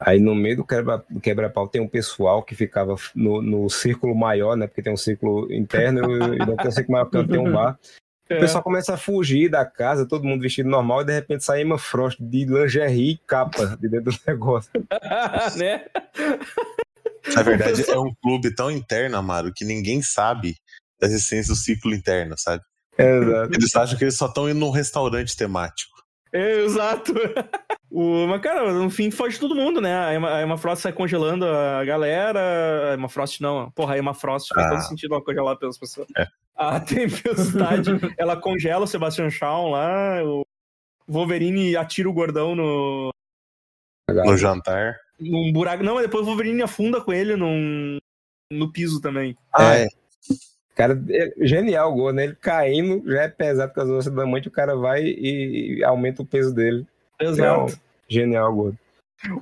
[0.00, 4.56] Aí no meio do quebra- quebra-pau tem um pessoal que ficava no, no círculo maior,
[4.56, 4.66] né?
[4.66, 7.78] Porque tem um círculo interno e não tem um círculo maior porque tem um bar.
[8.28, 8.38] É.
[8.38, 11.60] O pessoal começa a fugir da casa, todo mundo vestido normal, e de repente sai
[11.60, 14.70] Emma Frost de lingerie e capa de dentro do negócio.
[15.56, 15.84] né?
[17.34, 20.56] Na verdade, é um clube tão interno, Amaro, que ninguém sabe
[21.00, 22.62] da existência do ciclo interno, sabe?
[22.96, 23.54] Exato.
[23.54, 25.92] Eles acham que eles só estão indo num restaurante temático.
[26.32, 27.12] É, exato.
[27.96, 29.96] O, mas, cara, no fim foge todo mundo, né?
[29.96, 32.90] A Emma, a Emma Frost sai congelando a galera.
[32.90, 33.70] A Emma Frost não.
[33.70, 34.70] Porra, a Emma Frost faz Ah.
[34.70, 36.08] todo sentido ela congelar pelas pessoas.
[36.18, 36.26] É.
[36.56, 40.24] A Tempestade, ela congela o Sebastian Shaw lá.
[40.24, 40.44] O
[41.06, 43.10] Wolverine atira o gordão no,
[44.08, 44.96] No jantar.
[45.18, 45.82] Num buraco.
[45.82, 47.98] Não, mas depois o Wolverine afunda com ele num,
[48.50, 49.36] no piso também.
[49.52, 49.88] Ah, é.
[50.74, 52.24] Cara, é genial o gol, né?
[52.24, 55.84] Ele caindo, já é pesado com as osas da mãe, o cara vai e, e
[55.84, 56.84] aumenta o peso dele.
[57.20, 57.78] Exato.
[58.08, 58.74] Genial o gol.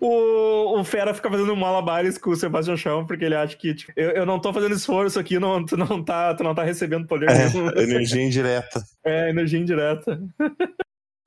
[0.00, 3.92] O, o Fera fica fazendo malabares com o Sebastian Shaw porque ele acha que, tipo,
[3.96, 7.06] eu, eu não tô fazendo esforço aqui, não, tu, não tá, tu não tá recebendo
[7.06, 7.70] poder nenhum.
[7.70, 8.82] É, energia indireta.
[9.04, 10.22] É, energia indireta.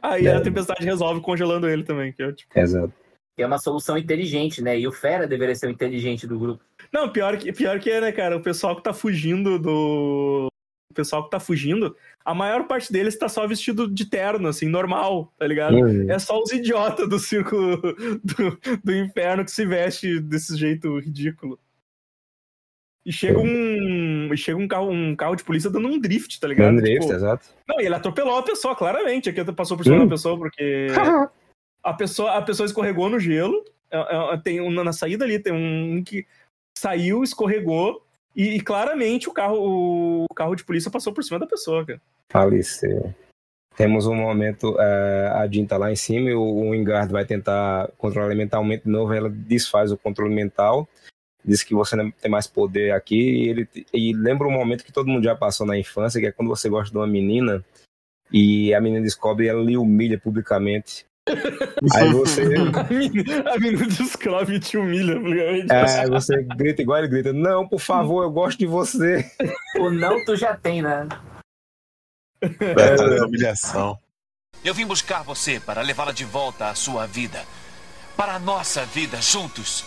[0.01, 0.35] Aí É.
[0.35, 2.13] a tempestade resolve congelando ele também.
[2.13, 2.57] Que é, tipo...
[2.57, 2.93] Exato.
[3.35, 4.79] Que é uma solução inteligente, né?
[4.79, 6.63] E o Fera deveria ser o inteligente do grupo.
[6.91, 8.37] Não, pior que, pior que é, né, cara?
[8.37, 10.47] O pessoal que tá fugindo do.
[10.89, 11.93] O pessoal que tá fugindo,
[12.23, 15.75] a maior parte deles tá só vestido de terno, assim, normal, tá ligado?
[15.75, 16.09] Uhum.
[16.09, 17.75] É só os idiotas do círculo
[18.23, 21.59] do, do inferno que se veste desse jeito ridículo.
[23.05, 24.33] E chega um.
[24.33, 26.67] e Chega um carro, um carro de polícia dando um drift, tá ligado?
[26.67, 27.49] Dando drift, Tipo, exato.
[27.67, 29.29] Não, e ele atropelou a pessoa, claramente.
[29.29, 30.05] Aqui passou por cima Hum.
[30.05, 30.87] da pessoa, porque
[31.85, 33.63] a pessoa, a pessoa escorregou no gelo.
[33.91, 36.25] É, é, Tem um, na saída ali, tem um que
[36.75, 38.03] saiu, escorregou,
[38.35, 42.01] e, e claramente o carro, o carro de polícia passou por cima da pessoa, cara.
[42.31, 43.13] Faleceu.
[43.77, 47.89] Temos um momento, é, a Jean tá lá em cima e o, Wingard vai tentar
[47.97, 50.87] controlar mentalmente de novo, ela desfaz o controle mental,
[51.43, 54.93] diz que você não tem mais poder aqui, e, ele, e lembra um momento que
[54.93, 57.63] todo mundo já passou na infância, que é quando você gosta de uma menina
[58.31, 61.05] e a menina descobre e ela lhe humilha publicamente.
[61.93, 62.43] Aí você.
[62.75, 65.15] A menina, a menina descreve e te humilha.
[65.71, 67.33] É, você grita igual ele grita.
[67.33, 69.25] Não, por favor, eu gosto de você.
[69.79, 71.07] O não tu já tem, né?
[72.41, 73.97] É, humilhação.
[74.63, 77.43] Eu vim buscar você para levá-la de volta à sua vida.
[78.15, 79.83] Para a nossa vida juntos.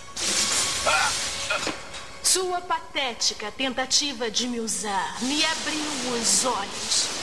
[2.22, 7.17] Sua patética tentativa de me usar me abriu os olhos.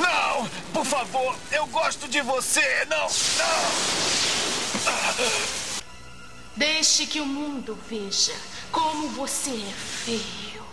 [0.00, 0.48] Não!
[0.72, 2.86] Por favor, eu gosto de você!
[2.86, 3.06] Não!
[3.06, 4.08] Não!
[6.56, 8.34] Deixe que o mundo veja
[8.72, 10.64] como você é feio.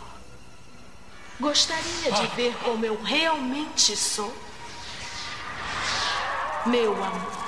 [1.40, 4.36] Gostaria de ver como eu realmente sou?
[6.66, 7.46] Meu amor.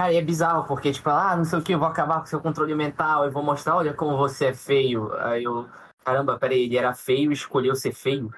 [0.00, 2.24] Cara, e é bizarro, porque, tipo, ah, não sei o que, eu vou acabar com
[2.24, 5.12] seu controle mental, eu vou mostrar, olha como você é feio.
[5.18, 5.68] Aí eu,
[6.02, 8.32] caramba, peraí, ele era feio e escolheu ser feio?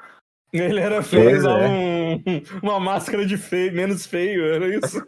[0.52, 1.68] Ele era feio, Pois usava é.
[1.68, 2.20] um-
[2.64, 5.00] uma máscara de feio, menos feio, era isso.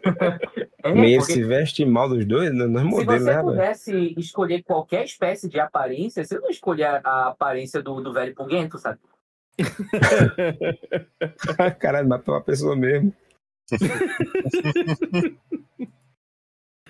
[0.81, 3.45] É, Meio porque se veste mal dos dois, nos se modelos, você né, velho?
[3.45, 8.77] pudesse escolher qualquer espécie de aparência, você não escolher a aparência do, do velho pulguento,
[8.77, 8.99] sabe?
[11.79, 13.11] Caralho, matou uma pessoa mesmo.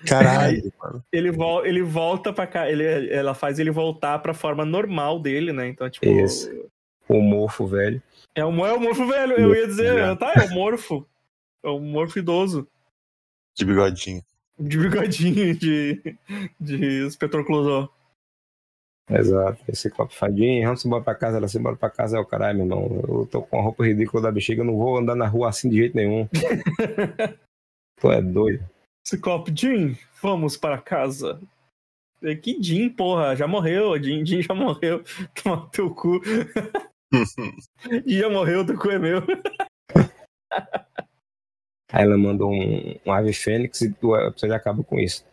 [0.06, 1.04] Caralho, mano.
[1.12, 5.52] Ele, vol ele volta pra cá, ele, ela faz ele voltar pra forma normal dele,
[5.52, 5.68] né?
[5.68, 6.06] Então, tipo.
[6.06, 6.50] Isso.
[7.08, 8.02] O morfo velho.
[8.34, 10.16] É o, é o morfo velho, eu ia dizer, Já.
[10.16, 11.06] tá, é o morfo.
[11.64, 12.66] É o morfo idoso.
[13.56, 14.22] De bigodinho.
[14.58, 16.18] De bigodinho de,
[16.60, 17.90] de inspetor Clouseau.
[19.08, 19.62] Exato.
[19.68, 22.58] Esse copo fadinho, vamos embora pra casa, ela se embora pra casa, é o caralho,
[22.58, 23.04] meu irmão.
[23.08, 25.68] Eu tô com a roupa ridícula da bexiga, eu não vou andar na rua assim
[25.68, 26.28] de jeito nenhum.
[28.00, 28.64] tu é doido.
[29.06, 31.40] Ciclope, Jim, vamos para casa.
[32.22, 35.04] É, Que Jim, porra, já morreu, Jim, Jim já morreu.
[35.42, 36.20] Toma teu cu.
[38.04, 39.22] Jim já morreu, teu cu é meu.
[41.92, 45.24] Aí ela manda um, um ave fênix e tu, você já acaba com isso.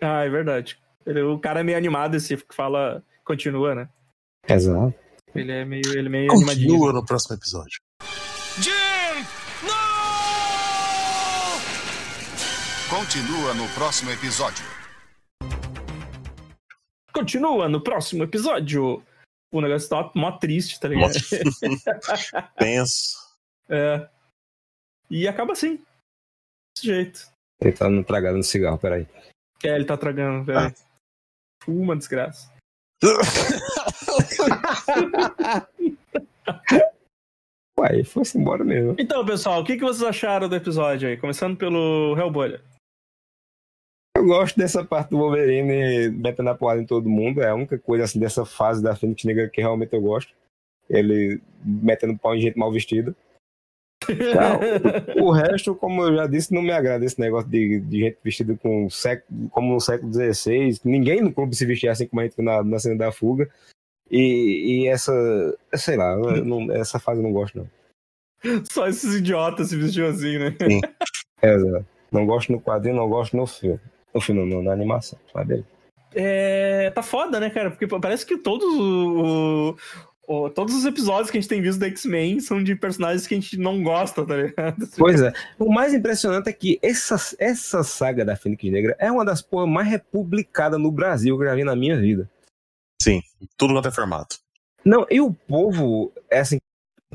[0.00, 0.78] Ah, é verdade.
[1.06, 3.88] Ele- o cara é meio animado, esse que fala, continua, né?
[4.46, 4.94] Exato.
[5.34, 6.68] Ele é meio, ele é meio animadinho.
[6.68, 7.80] Continua no próximo episódio.
[8.60, 8.91] Jim!
[12.92, 14.62] Continua no próximo episódio.
[17.10, 19.02] Continua no próximo episódio.
[19.50, 21.12] O negócio tá mó triste, tá ligado?
[22.58, 23.16] Tenso.
[23.70, 24.06] é.
[25.08, 25.82] E acaba assim.
[26.76, 27.32] Desse jeito.
[27.62, 29.06] Ele tá no cigarro, peraí.
[29.64, 30.74] É, ele tá tragando, velho.
[31.62, 32.52] Fuma, desgraça.
[37.80, 38.96] Ué, foi-se embora mesmo.
[38.98, 41.16] Então, pessoal, o que, que vocês acharam do episódio aí?
[41.16, 42.62] Começando pelo Hellbolha.
[44.22, 47.42] Eu gosto dessa parte do Wolverine metendo a porrada em todo mundo.
[47.42, 50.32] É a única coisa assim dessa fase da Fênix Negra que realmente eu gosto.
[50.88, 53.16] Ele metendo pau em gente mal vestida.
[54.08, 58.18] Não, o resto, como eu já disse, não me agrada esse negócio de, de gente
[58.22, 60.78] vestida com século, como no século XVI.
[60.84, 63.50] Ninguém no clube se vestia assim como a gente na, na cena da fuga.
[64.08, 65.12] E, e essa,
[65.74, 68.64] sei lá, não- essa fase eu não gosto, não.
[68.70, 70.54] Só esses idiotas se vestiam assim, né?
[71.42, 71.86] É, exato.
[72.12, 73.80] Não gosto no quadrinho, não gosto no filme.
[74.14, 75.18] No filme, não, na animação.
[75.34, 75.66] Mas beleza.
[76.14, 77.70] É, tá foda, né, cara?
[77.70, 79.74] Porque parece que todos o-
[80.28, 83.34] o- todos os episódios que a gente tem visto da X-Men são de personagens que
[83.34, 84.86] a gente não gosta, tá ligado?
[84.98, 85.32] Pois é.
[85.58, 89.70] O mais impressionante é que essa, essa saga da Fênix Negra é uma das porras
[89.70, 92.28] mais republicadas no Brasil que eu já vi na minha vida.
[93.00, 93.20] Sim,
[93.56, 94.36] tudo quanto é formato.
[94.84, 96.58] Não, e o povo, é assim,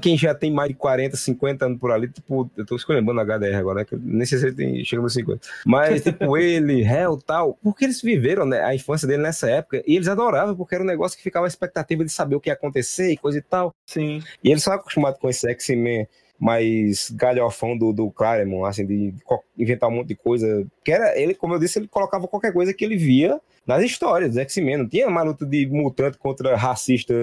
[0.01, 3.23] quem já tem mais de 40, 50 anos por ali, tipo, eu tô escolhendo a
[3.23, 5.47] HDR agora, né, que nem sei se ele tem, chega nos 50.
[5.65, 9.95] Mas, tipo, ele, Hell tal, porque eles viveram né, a infância dele nessa época e
[9.95, 12.53] eles adoravam, porque era um negócio que ficava a expectativa de saber o que ia
[12.53, 13.73] acontecer e coisa e tal.
[13.85, 14.21] Sim.
[14.43, 16.07] E eles são acostumados com esse X-Men
[16.39, 19.13] mais galhofão do, do Claremont, assim, de
[19.57, 20.65] inventar um monte de coisa.
[20.83, 24.29] Que era, ele, como eu disse, ele colocava qualquer coisa que ele via nas histórias
[24.31, 24.77] dos X-Men.
[24.77, 27.13] Não tinha mais luta de mutante contra racista,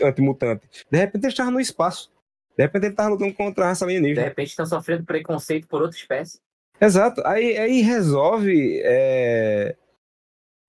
[0.00, 0.66] antimutante.
[0.90, 2.10] De repente ele estava no espaço.
[2.56, 4.26] De repente ele estava lutando contra a raça De alienígena.
[4.26, 6.38] repente estão sofrendo preconceito por outra espécie.
[6.80, 7.20] Exato.
[7.26, 8.80] Aí, aí resolve.
[8.84, 9.74] é,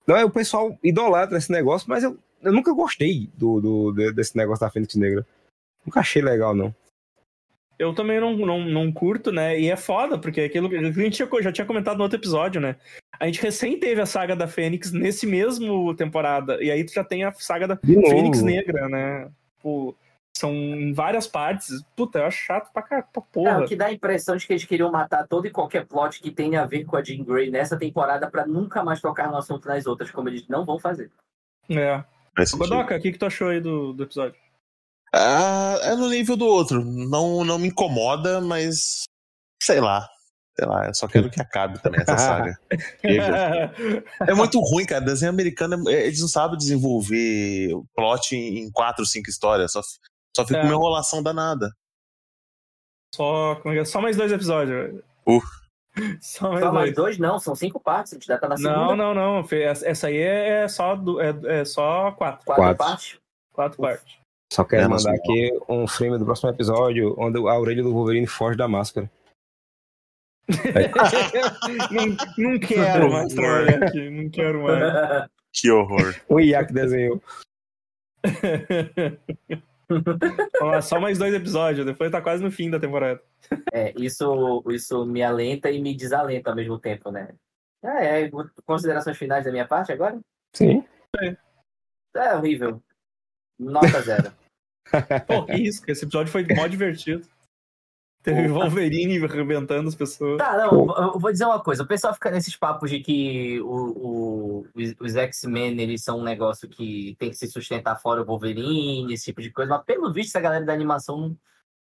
[0.08, 4.14] Não é o pessoal idolatra esse negócio, mas eu, eu nunca gostei do, do, de-
[4.14, 5.26] desse negócio da Fênix Negra.
[5.86, 6.74] Nunca achei legal, não.
[7.84, 9.60] Eu também não, não, não curto, né?
[9.60, 12.62] E é foda, porque aquilo que a gente já, já tinha comentado no outro episódio,
[12.62, 12.78] né?
[13.20, 16.64] A gente recém teve a saga da Fênix nesse mesmo temporada.
[16.64, 18.10] E aí tu já tem a saga da De novo.
[18.10, 19.30] Fênix Negra, né?
[19.62, 19.96] Pô,
[20.36, 21.84] são em várias partes.
[21.96, 23.62] Puta, eu acho chato pra, cá, pra É, porra.
[23.62, 26.32] o que dá a impressão de que eles queriam matar todo e qualquer plot que
[26.32, 29.68] tenha a ver com a Jean Grey nessa temporada pra nunca mais tocar no assunto
[29.68, 31.12] nas outras, como eles não vão fazer.
[31.70, 32.04] É.
[32.58, 34.43] Godoka, o que, que tu achou aí do, do episódio?
[35.14, 36.84] Ah, é no nível do outro.
[36.84, 39.04] Não, não me incomoda, mas
[39.62, 40.08] sei lá.
[40.58, 42.60] Sei lá, eu só quero que acabe também essa saga.
[44.28, 45.02] É muito ruim, cara.
[45.04, 49.72] Desenho americano, é- eles não sabem desenvolver o plot em quatro, cinco histórias.
[49.72, 49.82] Só,
[50.36, 50.64] só fica É.
[50.64, 51.72] uma enrolação danada.
[53.16, 53.86] Só, como é é?
[53.86, 55.02] Só mais dois episódios.
[55.28, 55.42] Uh.
[56.22, 56.96] Só mais Só mais dois.
[56.96, 58.76] dois, não, são cinco partes, a gente já tá na segunda.
[58.76, 59.48] Não, não, não.
[59.52, 62.44] Essa aí é, só, do, é, é só quatro.
[62.46, 62.78] Quatro, Quatro.
[62.78, 63.20] partes.
[63.52, 64.16] Quatro partes.
[64.54, 65.16] Só quero É, mandar não.
[65.16, 69.10] aqui um frame do próximo episódio onde a orelha do Wolverine foge da máscara.
[71.90, 74.10] não, não quero mais trabalhar aqui.
[74.12, 75.28] Não quero mais.
[75.56, 76.16] Que horror.
[76.28, 77.22] O Iac desenhou.
[79.90, 81.86] Vamos lá, só mais dois episódios.
[81.86, 83.22] Depois tá quase no fim da temporada.
[83.72, 87.30] É, isso, isso me alenta e me desalenta ao mesmo tempo, né?
[87.84, 88.32] Ah, é,
[88.66, 90.20] considerações finais da minha parte agora?
[90.54, 90.84] Sim.
[92.16, 92.82] É horrível.
[93.60, 94.43] Nota zero.
[95.28, 95.92] Pô, que isso, cara.
[95.94, 97.28] Esse episódio foi mó divertido.
[98.22, 100.38] Teve Wolverine arrebentando as pessoas.
[100.38, 101.84] Tá, não, eu- vou dizer uma coisa.
[101.84, 106.24] O pessoal fica nesses papos de que o, o- os, os X-Men, eles são um
[106.24, 109.70] negócio que tem que se sustentar fora o Wolverine, esse tipo de coisa.
[109.76, 111.38] Mas pelo visto, essa galera da animação não,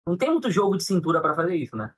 [0.08, 1.92] não tem muito jogo de cintura pra fazer isso, né?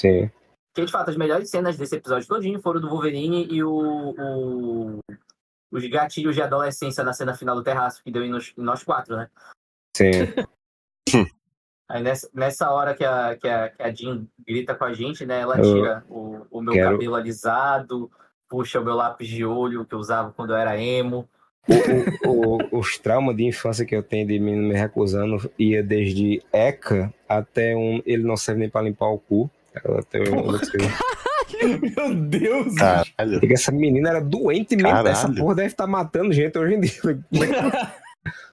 [0.00, 0.30] Sim.
[0.72, 4.98] Porque, de fato, as melhores cenas desse episódio todinho foram do Wolverine e o, o-
[5.72, 8.84] os gatilhos de adolescência na cena final do terraço, que deu em nos- em nós
[8.84, 9.28] quatro, né?
[9.96, 10.10] Sim.
[11.88, 15.26] Aí nessa, nessa hora que a, que, a, que a Jean grita com a gente,
[15.26, 15.40] né?
[15.40, 18.10] Ela Eu tira o, o meu quero- cabelo alisado,
[18.48, 21.28] puxa o meu lápis de olho que eu usava quando eu era emo.
[22.26, 22.28] O-
[22.74, 27.12] o- os traumas de infância que eu tenho de mim me recusando ia desde ECA
[27.28, 28.00] até um.
[28.06, 29.50] Ele não serve nem pra limpar o cu.
[29.98, 30.52] Até um,
[31.80, 32.74] Meu Deus!
[32.74, 33.40] Caralho.
[33.52, 34.90] Essa menina era doente mesmo.
[34.90, 35.08] Caralho.
[35.08, 37.24] Essa porra deve estar matando gente hoje em dia.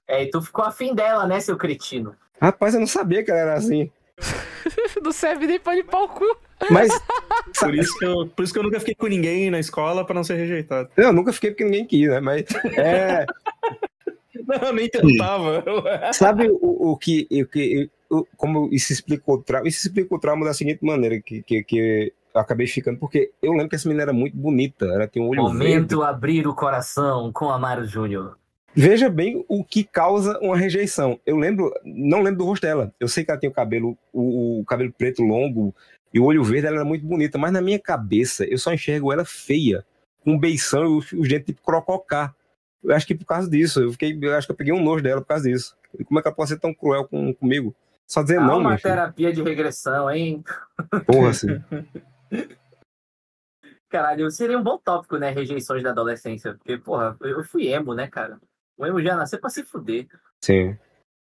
[0.06, 2.14] É, e tu ficou afim dela, né, seu cretino?
[2.40, 3.90] Rapaz, eu não sabia que ela era assim.
[5.02, 6.24] Não serve nem pra limpar o cu.
[6.70, 6.90] Mas.
[7.58, 10.14] Por isso, que eu, por isso que eu nunca fiquei com ninguém na escola pra
[10.14, 10.88] não ser rejeitado.
[10.96, 12.20] Eu nunca fiquei porque ninguém quis, né?
[12.20, 12.44] Mas.
[12.76, 13.24] É.
[14.46, 15.64] Não, eu nem tentava.
[16.12, 17.26] Sabe o, o que.
[17.30, 19.68] O que o- como isso explicou o trauma?
[19.68, 22.98] Isso explicou o trauma da seguinte maneira: que, que, que eu acabei ficando.
[22.98, 24.86] Porque eu lembro que essa menina era muito bonita.
[24.86, 25.56] Ela tinha um olho verde.
[25.58, 28.36] Momento abrir o coração com Amaro Júnior.
[28.74, 31.18] Veja bem o que causa uma rejeição.
[31.26, 32.94] Eu lembro, não lembro do rosto dela.
[33.00, 35.74] Eu sei que ela tem o cabelo, o, o cabelo preto longo
[36.14, 39.12] e o olho verde, ela era muito bonita, mas na minha cabeça eu só enxergo
[39.12, 39.84] ela feia,
[40.24, 42.34] com beição e os, os dentes tipo crococá.
[42.82, 45.02] Eu acho que por causa disso, eu fiquei, eu acho que eu peguei um nojo
[45.02, 45.76] dela por causa disso.
[46.06, 47.74] Como é que ela pode ser tão cruel com, comigo?
[48.06, 50.42] Só dizer Há não, uma terapia de regressão, hein?
[51.06, 51.48] Porra, assim.
[53.88, 55.30] Caralho, seria um bom tópico, né?
[55.30, 56.54] Rejeições da adolescência.
[56.54, 58.38] Porque, porra, eu fui emo, né, cara?
[58.80, 60.06] O emo já nasceu pra se fuder.
[60.40, 60.76] Sim.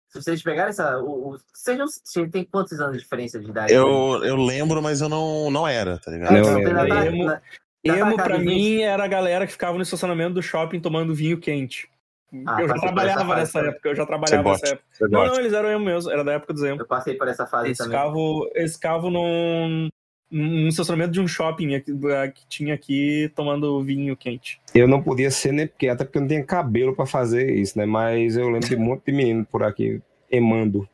[0.10, 0.98] Se vocês pegarem essa.
[1.00, 3.74] O, o, vocês não, vocês têm quantos anos de diferença de idade?
[3.74, 6.34] Eu, eu lembro, mas eu não, não era, tá ligado?
[6.34, 6.88] Não, não, lembro.
[6.88, 7.42] tá- Emo- tá
[7.84, 11.88] Emo pra mim era a galera que ficava no estacionamento do shopping tomando vinho quente.
[12.46, 14.84] Ah, eu já trabalhava fase nessa época, eu já trabalhava nessa época.
[14.92, 16.82] Você Não, não, eles eram emo mesmo, era da época do Emo.
[16.82, 17.98] Eu passei por essa fase Eles também.
[17.98, 19.88] ficavam, eles ficavam num,
[20.32, 21.94] num estacionamento de um shopping aqui-
[22.34, 24.60] que tinha aqui tomando vinho quente.
[24.74, 27.78] Eu não podia ser, nem porque, até porque eu não tinha cabelo pra fazer isso,
[27.78, 27.86] né?
[27.86, 30.88] Mas eu lembro de um monte de menino por aqui emando.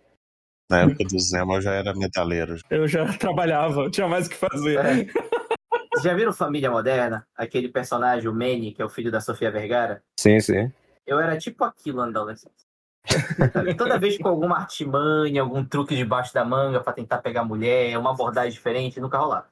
[0.69, 2.55] Na época do Zema eu já era metaleiro.
[2.69, 4.77] Eu já trabalhava, tinha mais o que fazer.
[4.77, 5.05] É.
[5.93, 7.27] Vocês já viram Família Moderna?
[7.35, 10.01] Aquele personagem, o Manny, que é o filho da Sofia Vergara?
[10.17, 10.71] Sim, sim.
[11.05, 12.65] Eu era tipo aquilo na adolescência.
[13.77, 18.11] Toda vez com alguma artimanha, algum truque debaixo da manga pra tentar pegar mulher, uma
[18.11, 19.47] abordagem diferente, nunca rolava.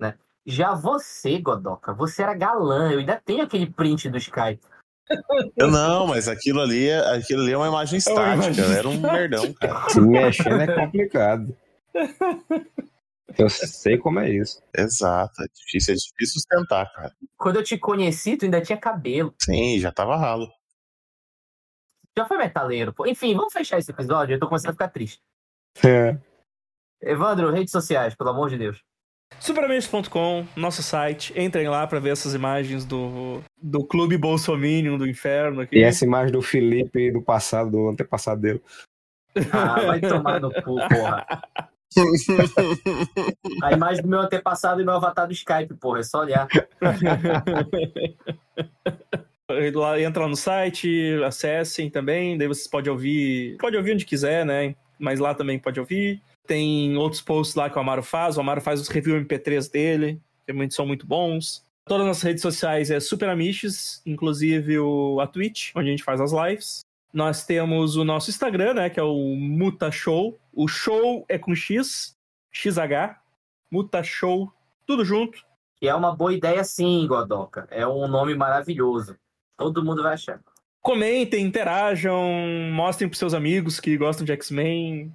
[0.00, 0.14] Né?
[0.46, 2.90] Já você, Godoka, você era galã.
[2.90, 4.60] Eu ainda tenho aquele print do Skype.
[5.56, 8.34] Eu não, mas aquilo ali, é- aquilo ali é uma imagem estática.
[8.34, 9.88] imagem eu era um merdão, cara.
[9.90, 11.56] Se mexendo é complicado.
[13.38, 14.62] Eu sei como é isso.
[14.76, 15.42] Exato.
[15.42, 17.12] É difícil, é difícil sustentar, cara.
[17.36, 19.34] Quando eu te conheci, tu ainda tinha cabelo.
[19.40, 20.48] Sim, já tava ralo.
[22.16, 23.06] Já foi metaleiro, pô.
[23.06, 24.34] Enfim, vamos fechar esse episódio.
[24.34, 25.20] Eu tô começando a ficar triste.
[25.84, 26.16] É.
[27.00, 28.82] Evandro, redes sociais, pelo amor de Deus.
[29.40, 31.32] Superamigos.com, nosso site.
[31.38, 35.78] Entrem lá pra ver essas imagens do, do Clube Bolsominion do Inferno aqui.
[35.78, 38.62] E essa imagem do Felipe do passado, do antepassado dele.
[39.50, 41.26] Ah, vai tomar no cu, porra.
[43.62, 46.00] A imagem do meu antepassado e meu avatar do Skype, porra.
[46.00, 46.48] É só olhar.
[49.74, 53.56] Lá, entra lá no site, acessem também, daí vocês podem ouvir.
[53.58, 54.74] Pode ouvir onde quiser, né?
[54.98, 56.20] Mas lá também pode ouvir.
[56.46, 58.36] Tem outros posts lá que o Amaro faz.
[58.36, 61.64] O Amaro faz os review MP3 dele, que muito- são muito bons.
[61.84, 66.04] Todas as nossas redes sociais é Super Amiches, inclusive o, a Twitch, onde a gente
[66.04, 66.80] faz as lives.
[67.12, 68.88] Nós temos o nosso Instagram, né?
[68.90, 70.38] Que é o Muta Show.
[70.52, 72.16] O show é com X,
[72.50, 73.16] XH.
[73.70, 74.52] Muta Show,
[74.86, 75.38] tudo junto.
[75.76, 77.66] Que é uma boa ideia sim, Godoka.
[77.70, 79.16] É um nome maravilhoso.
[79.56, 80.40] Todo mundo vai achar.
[80.80, 82.20] Comentem, interajam,
[82.72, 85.14] mostrem pros seus amigos que gostam de X-Men.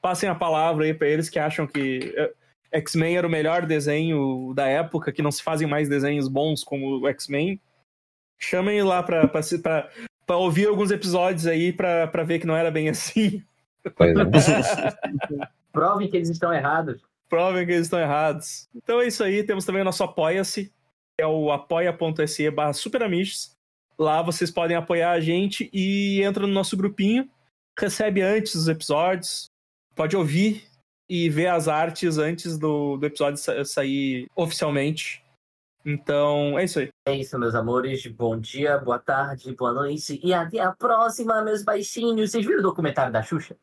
[0.00, 2.32] Passem a palavra aí pra eles que acham que eh,
[2.72, 7.00] X-Men era o melhor desenho da época, que não se fazem mais desenhos bons como
[7.00, 7.60] o X-Men.
[8.38, 9.90] Chamem lá pra, pra, pra,
[10.26, 13.42] pra ouvir alguns episódios aí pra, pra ver que não era bem assim.
[13.94, 14.24] Pois é.
[15.72, 17.02] Provem que eles estão errados.
[17.28, 18.68] Provem que eles estão errados.
[18.74, 19.42] Então é isso aí.
[19.44, 23.54] Temos também o nosso Apoia-se, que é o apoia.se barra superamiches.
[23.98, 27.28] Lá vocês podem apoiar a gente e entra no nosso grupinho,
[27.78, 29.46] recebe antes os episódios,
[29.94, 30.64] pode ouvir
[31.08, 35.22] e ver as artes antes do, do episódio sa- sair oficialmente.
[35.86, 36.88] Então, é isso aí.
[37.06, 38.06] É isso, meus amores.
[38.06, 42.30] Bom dia, boa tarde, boa noite e até a próxima, meus baixinhos.
[42.30, 43.54] Vocês viram o documentário da Xuxa?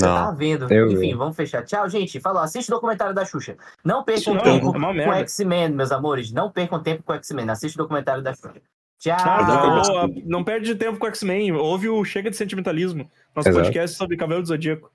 [0.00, 0.36] Tá Não.
[0.36, 0.72] vendo?
[0.72, 1.14] Eu Enfim, vi.
[1.14, 1.64] vamos fechar.
[1.64, 2.18] Tchau, gente.
[2.20, 3.56] Falou, assiste o documentário da Xuxa.
[3.84, 5.12] Não percam não, tempo é com.
[5.12, 6.32] X-Men, meus amores.
[6.32, 7.50] Não percam tempo com X-Men.
[7.50, 8.62] Assiste o documentário da Xuxa.
[9.04, 9.16] Tchau.
[9.20, 9.42] Ah,
[9.82, 10.08] boa.
[10.24, 11.52] não perde tempo com o X-Men.
[11.52, 13.64] Ouve o Chega de Sentimentalismo, nosso Exato.
[13.66, 14.90] podcast sobre Cabelo do Zodíaco.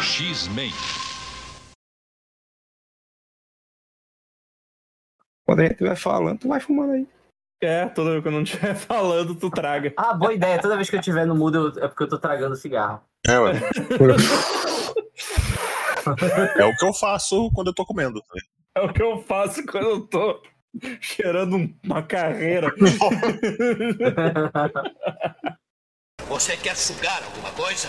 [0.00, 0.70] X-Men.
[5.46, 7.06] Quando a gente estiver falando, tu vai fumando aí.
[7.62, 9.92] É, toda vez que eu não estiver falando, tu traga.
[9.98, 10.58] Ah, boa ideia.
[10.60, 13.02] Toda vez que eu estiver no mudo, eu- é porque eu tô tragando cigarro.
[13.26, 13.52] É, ué.
[16.58, 18.20] É o que eu faço quando eu tô comendo.
[18.74, 20.42] É o que eu faço quando eu tô
[21.00, 22.72] cheirando um- uma carreira.
[26.28, 27.88] Você quer sugar alguma coisa?